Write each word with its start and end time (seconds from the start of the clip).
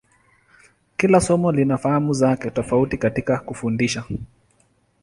Kila 0.97 1.21
somo 1.21 1.51
lina 1.51 1.77
fahamu 1.77 2.13
zake 2.13 2.49
tofauti 2.51 2.97
katika 2.97 3.37
kufundisha. 3.37 4.03